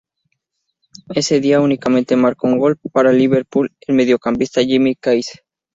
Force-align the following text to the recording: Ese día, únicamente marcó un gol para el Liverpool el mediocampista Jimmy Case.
Ese 1.13 1.39
día, 1.41 1.61
únicamente 1.61 2.15
marcó 2.15 2.47
un 2.47 2.57
gol 2.57 2.75
para 2.91 3.11
el 3.11 3.19
Liverpool 3.19 3.71
el 3.85 3.93
mediocampista 3.93 4.59
Jimmy 4.63 4.95
Case. 4.95 5.41